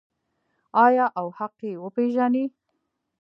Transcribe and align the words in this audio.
آیا 0.85 1.05
او 1.19 1.27
حق 1.37 1.55
یې 1.67 1.73
وپیژني؟ 1.83 2.45